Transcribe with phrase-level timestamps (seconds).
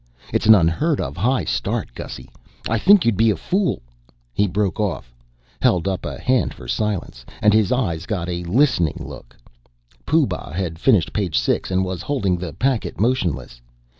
[0.33, 1.93] It's an unheard of high start.
[1.93, 2.27] Gussy,
[2.67, 3.83] I think you'd be a fool"
[4.33, 5.13] He broke off,
[5.61, 9.37] held up a hand for silence, and his eyes got a listening look.
[10.07, 13.61] Pooh Bah had finished page six and was holding the packet motionless.